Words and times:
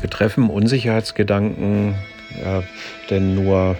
Wir 0.00 0.10
treffen 0.10 0.50
Unsicherheitsgedanken, 0.50 1.94
ja, 2.42 2.62
denn 3.10 3.34
nur, 3.34 3.76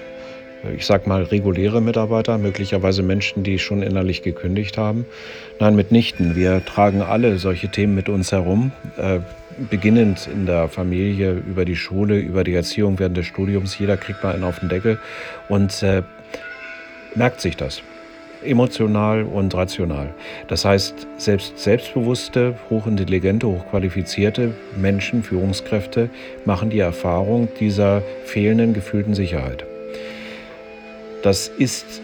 ich 0.74 0.86
sag 0.86 1.06
mal, 1.06 1.22
reguläre 1.24 1.80
Mitarbeiter, 1.80 2.38
möglicherweise 2.38 3.02
Menschen, 3.02 3.42
die 3.42 3.58
schon 3.58 3.82
innerlich 3.82 4.22
gekündigt 4.22 4.78
haben. 4.78 5.04
Nein, 5.60 5.76
mitnichten. 5.76 6.34
Wir 6.34 6.64
tragen 6.64 7.02
alle 7.02 7.38
solche 7.38 7.68
Themen 7.68 7.94
mit 7.94 8.08
uns 8.08 8.32
herum, 8.32 8.72
äh, 8.96 9.20
beginnend 9.70 10.28
in 10.32 10.46
der 10.46 10.68
Familie, 10.68 11.32
über 11.32 11.64
die 11.64 11.76
Schule, 11.76 12.18
über 12.18 12.44
die 12.44 12.54
Erziehung 12.54 12.98
während 12.98 13.16
des 13.16 13.26
Studiums. 13.26 13.78
Jeder 13.78 13.96
kriegt 13.96 14.22
mal 14.22 14.34
einen 14.34 14.44
auf 14.44 14.60
den 14.60 14.68
Deckel 14.68 14.98
und 15.48 15.82
äh, 15.82 16.02
merkt 17.14 17.40
sich 17.40 17.56
das 17.56 17.82
emotional 18.46 19.24
und 19.24 19.54
rational. 19.54 20.14
Das 20.48 20.64
heißt, 20.64 21.06
selbst 21.18 21.58
selbstbewusste, 21.58 22.54
hochintelligente, 22.70 23.46
hochqualifizierte 23.46 24.54
Menschen, 24.76 25.22
Führungskräfte 25.22 26.10
machen 26.44 26.70
die 26.70 26.78
Erfahrung 26.78 27.48
dieser 27.60 28.02
fehlenden 28.24 28.72
gefühlten 28.72 29.14
Sicherheit. 29.14 29.64
Das 31.22 31.48
ist 31.48 32.00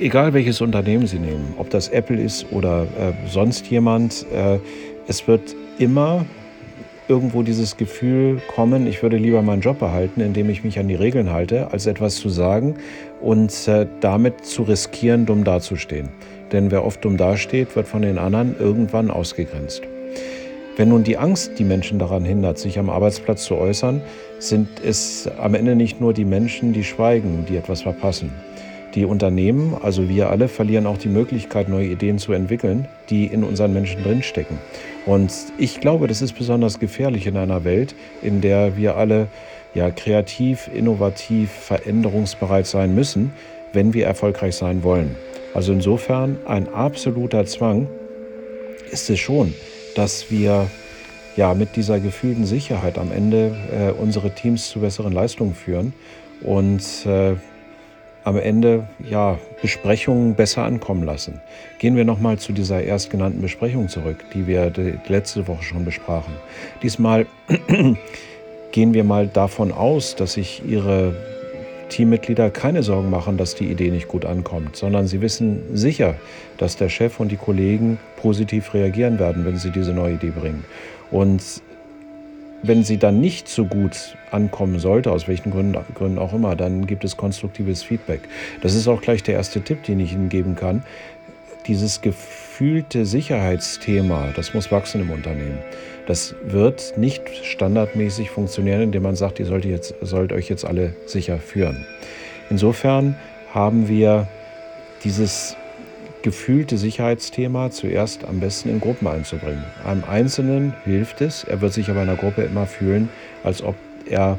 egal 0.00 0.32
welches 0.32 0.60
Unternehmen 0.60 1.06
Sie 1.06 1.18
nehmen, 1.18 1.54
ob 1.58 1.70
das 1.70 1.88
Apple 1.88 2.20
ist 2.20 2.46
oder 2.50 2.82
äh, 2.82 3.12
sonst 3.28 3.66
jemand, 3.66 4.26
äh, 4.32 4.58
es 5.06 5.26
wird 5.28 5.54
immer 5.78 6.24
irgendwo 7.10 7.42
dieses 7.42 7.76
Gefühl 7.76 8.40
kommen, 8.54 8.86
ich 8.86 9.02
würde 9.02 9.16
lieber 9.16 9.42
meinen 9.42 9.62
Job 9.62 9.80
behalten, 9.80 10.20
indem 10.20 10.48
ich 10.48 10.62
mich 10.62 10.78
an 10.78 10.86
die 10.86 10.94
Regeln 10.94 11.32
halte, 11.32 11.72
als 11.72 11.86
etwas 11.86 12.16
zu 12.16 12.28
sagen 12.28 12.76
und 13.20 13.52
äh, 13.66 13.86
damit 14.00 14.46
zu 14.46 14.62
riskieren, 14.62 15.26
dumm 15.26 15.42
dazustehen. 15.42 16.08
Denn 16.52 16.70
wer 16.70 16.84
oft 16.84 17.04
dumm 17.04 17.16
dasteht, 17.16 17.74
wird 17.74 17.88
von 17.88 18.02
den 18.02 18.16
anderen 18.16 18.54
irgendwann 18.58 19.10
ausgegrenzt. 19.10 19.82
Wenn 20.76 20.88
nun 20.88 21.02
die 21.02 21.18
Angst 21.18 21.58
die 21.58 21.64
Menschen 21.64 21.98
daran 21.98 22.24
hindert, 22.24 22.58
sich 22.58 22.78
am 22.78 22.88
Arbeitsplatz 22.88 23.44
zu 23.44 23.56
äußern, 23.56 24.00
sind 24.38 24.68
es 24.82 25.28
am 25.38 25.54
Ende 25.54 25.74
nicht 25.74 26.00
nur 26.00 26.14
die 26.14 26.24
Menschen, 26.24 26.72
die 26.72 26.84
schweigen, 26.84 27.44
die 27.48 27.56
etwas 27.56 27.82
verpassen. 27.82 28.32
Die 28.94 29.04
Unternehmen, 29.04 29.76
also 29.80 30.08
wir 30.08 30.30
alle, 30.30 30.48
verlieren 30.48 30.86
auch 30.86 30.98
die 30.98 31.08
Möglichkeit, 31.08 31.68
neue 31.68 31.86
Ideen 31.86 32.18
zu 32.18 32.32
entwickeln, 32.32 32.88
die 33.08 33.26
in 33.26 33.44
unseren 33.44 33.72
Menschen 33.72 34.02
drinstecken. 34.02 34.58
Und 35.06 35.32
ich 35.58 35.80
glaube, 35.80 36.08
das 36.08 36.22
ist 36.22 36.32
besonders 36.32 36.80
gefährlich 36.80 37.26
in 37.26 37.36
einer 37.36 37.64
Welt, 37.64 37.94
in 38.20 38.40
der 38.40 38.76
wir 38.76 38.96
alle 38.96 39.28
ja, 39.74 39.90
kreativ, 39.90 40.68
innovativ, 40.74 41.50
veränderungsbereit 41.50 42.66
sein 42.66 42.94
müssen, 42.94 43.32
wenn 43.72 43.94
wir 43.94 44.06
erfolgreich 44.06 44.56
sein 44.56 44.82
wollen. 44.82 45.14
Also 45.54 45.72
insofern 45.72 46.38
ein 46.46 46.68
absoluter 46.68 47.46
Zwang 47.46 47.88
ist 48.90 49.08
es 49.08 49.20
schon, 49.20 49.54
dass 49.94 50.30
wir 50.30 50.68
ja 51.36 51.54
mit 51.54 51.76
dieser 51.76 52.00
gefühlten 52.00 52.44
Sicherheit 52.44 52.98
am 52.98 53.12
Ende 53.12 53.56
äh, 53.72 53.90
unsere 53.92 54.30
Teams 54.30 54.68
zu 54.68 54.80
besseren 54.80 55.12
Leistungen 55.12 55.54
führen 55.54 55.92
und 56.42 56.82
äh, 57.06 57.34
am 58.24 58.36
Ende 58.36 58.88
ja 59.08 59.38
Besprechungen 59.62 60.34
besser 60.34 60.64
ankommen 60.64 61.02
lassen. 61.04 61.40
Gehen 61.78 61.96
wir 61.96 62.04
nochmal 62.04 62.38
zu 62.38 62.52
dieser 62.52 62.82
erstgenannten 62.82 63.40
Besprechung 63.40 63.88
zurück, 63.88 64.24
die 64.34 64.46
wir 64.46 64.70
die 64.70 64.98
letzte 65.08 65.46
Woche 65.48 65.62
schon 65.62 65.84
besprachen. 65.84 66.34
Diesmal 66.82 67.26
gehen 68.72 68.94
wir 68.94 69.04
mal 69.04 69.26
davon 69.26 69.72
aus, 69.72 70.16
dass 70.16 70.34
sich 70.34 70.62
Ihre 70.66 71.14
Teammitglieder 71.88 72.50
keine 72.50 72.82
Sorgen 72.82 73.10
machen, 73.10 73.36
dass 73.36 73.54
die 73.54 73.70
Idee 73.70 73.90
nicht 73.90 74.08
gut 74.08 74.24
ankommt, 74.24 74.76
sondern 74.76 75.06
sie 75.06 75.20
wissen 75.20 75.62
sicher, 75.74 76.14
dass 76.56 76.76
der 76.76 76.88
Chef 76.88 77.20
und 77.20 77.30
die 77.30 77.36
Kollegen 77.36 77.98
positiv 78.16 78.72
reagieren 78.72 79.18
werden, 79.18 79.44
wenn 79.44 79.56
sie 79.56 79.70
diese 79.70 79.92
neue 79.92 80.14
Idee 80.14 80.30
bringen. 80.30 80.64
Und 81.10 81.42
wenn 82.62 82.84
sie 82.84 82.98
dann 82.98 83.20
nicht 83.20 83.48
so 83.48 83.64
gut 83.64 84.16
ankommen 84.30 84.78
sollte, 84.78 85.10
aus 85.10 85.28
welchen 85.28 85.50
Gründen, 85.50 86.18
auch 86.18 86.32
immer, 86.32 86.56
dann 86.56 86.86
gibt 86.86 87.04
es 87.04 87.16
konstruktives 87.16 87.82
Feedback. 87.82 88.20
Das 88.62 88.74
ist 88.74 88.88
auch 88.88 89.00
gleich 89.00 89.22
der 89.22 89.34
erste 89.34 89.62
Tipp, 89.62 89.82
den 89.84 90.00
ich 90.00 90.12
Ihnen 90.12 90.28
geben 90.28 90.56
kann. 90.56 90.82
Dieses 91.66 92.00
gefühlte 92.00 93.06
Sicherheitsthema, 93.06 94.28
das 94.34 94.54
muss 94.54 94.70
wachsen 94.70 95.00
im 95.02 95.10
Unternehmen. 95.10 95.58
Das 96.06 96.34
wird 96.44 96.94
nicht 96.96 97.22
standardmäßig 97.44 98.30
funktionieren, 98.30 98.82
indem 98.82 99.02
man 99.02 99.16
sagt, 99.16 99.38
ihr 99.38 99.46
sollt, 99.46 99.64
jetzt, 99.64 99.94
sollt 100.00 100.32
euch 100.32 100.48
jetzt 100.48 100.64
alle 100.64 100.94
sicher 101.06 101.38
führen. 101.38 101.86
Insofern 102.48 103.16
haben 103.52 103.88
wir 103.88 104.26
dieses 105.04 105.56
gefühlte 106.22 106.76
Sicherheitsthema 106.76 107.70
zuerst 107.70 108.24
am 108.24 108.40
besten 108.40 108.68
in 108.68 108.80
Gruppen 108.80 109.06
einzubringen. 109.06 109.64
Einem 109.84 110.04
Einzelnen 110.04 110.74
hilft 110.84 111.20
es, 111.20 111.44
er 111.44 111.60
wird 111.60 111.72
sich 111.72 111.90
aber 111.90 112.02
in 112.02 112.08
der 112.08 112.16
Gruppe 112.16 112.42
immer 112.42 112.66
fühlen, 112.66 113.08
als 113.42 113.62
ob 113.62 113.74
er 114.06 114.38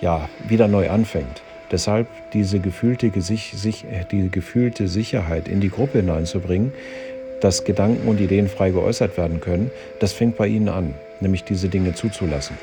ja, 0.00 0.28
wieder 0.46 0.68
neu 0.68 0.90
anfängt. 0.90 1.42
Deshalb 1.70 2.06
diese 2.32 2.60
gefühlte, 2.60 3.10
die 3.10 4.30
gefühlte 4.30 4.88
Sicherheit 4.88 5.48
in 5.48 5.60
die 5.60 5.70
Gruppe 5.70 5.98
hineinzubringen, 5.98 6.72
dass 7.40 7.64
Gedanken 7.64 8.08
und 8.08 8.20
Ideen 8.20 8.48
frei 8.48 8.70
geäußert 8.70 9.16
werden 9.16 9.40
können, 9.40 9.70
das 10.00 10.12
fängt 10.12 10.36
bei 10.36 10.46
Ihnen 10.46 10.68
an, 10.68 10.94
nämlich 11.20 11.44
diese 11.44 11.68
Dinge 11.68 11.94
zuzulassen. 11.94 12.56